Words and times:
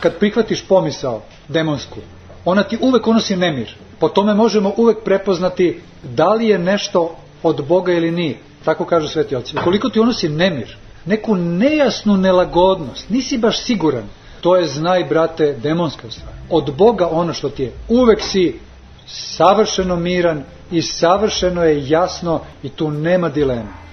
kad 0.00 0.18
prihvatiš 0.18 0.64
pomisao 0.68 1.22
demonsku, 1.48 2.00
ona 2.44 2.62
ti 2.62 2.78
uvek 2.80 3.06
unosi 3.06 3.36
nemir. 3.36 3.74
Po 4.00 4.08
tome 4.08 4.34
možemo 4.34 4.72
uvek 4.76 4.98
prepoznati 5.04 5.80
da 6.02 6.34
li 6.34 6.48
je 6.48 6.58
nešto 6.58 7.16
od 7.42 7.66
Boga 7.68 7.92
ili 7.92 8.10
nije. 8.10 8.38
Tako 8.64 8.84
kažu 8.84 9.08
sveti 9.08 9.36
oci. 9.36 9.56
Koliko 9.64 9.88
ti 9.88 10.00
unosi 10.00 10.28
nemir, 10.28 10.76
neku 11.04 11.34
nejasnu 11.34 12.16
nelagodnost, 12.16 13.10
nisi 13.10 13.38
baš 13.38 13.62
siguran, 13.64 14.04
to 14.40 14.56
je 14.56 14.66
znaj, 14.66 15.04
brate, 15.04 15.56
demonska 15.62 16.10
stvar. 16.10 16.34
Od 16.50 16.74
Boga 16.76 17.08
ono 17.10 17.32
što 17.32 17.48
ti 17.48 17.62
je. 17.62 17.72
Uvek 17.88 18.20
si 18.22 18.58
savršeno 19.06 19.96
miran 19.96 20.44
i 20.70 20.82
savršeno 20.82 21.64
je 21.64 21.88
jasno 21.88 22.40
i 22.62 22.68
tu 22.68 22.90
nema 22.90 23.28
dilema. 23.28 23.87